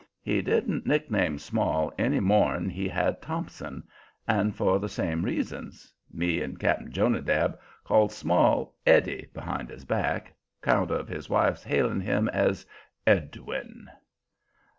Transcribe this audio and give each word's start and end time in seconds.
He 0.23 0.41
didn't 0.41 0.87
nickname 0.87 1.37
Small 1.37 1.93
any 1.95 2.19
more'n 2.19 2.71
he 2.71 2.89
had 2.89 3.21
Thompson, 3.21 3.83
and 4.27 4.55
for 4.55 4.79
the 4.79 4.89
same 4.89 5.23
reasons. 5.23 5.93
Me 6.11 6.41
and 6.41 6.59
Cap'n 6.59 6.91
Jonadab 6.91 7.59
called 7.83 8.11
Small 8.11 8.73
"Eddie" 8.83 9.27
behind 9.31 9.69
his 9.69 9.85
back, 9.85 10.33
'count 10.63 10.89
of 10.89 11.07
his 11.07 11.29
wife's 11.29 11.63
hailing 11.63 12.01
him 12.01 12.27
as 12.29 12.65
"Edwin." 13.05 13.89